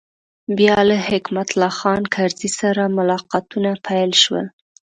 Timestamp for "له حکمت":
0.89-1.47